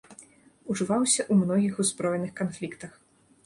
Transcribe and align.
Ужываўся 0.75 1.21
ў 1.31 1.33
многіх 1.43 1.73
узброеных 1.87 2.35
канфліктах. 2.43 2.91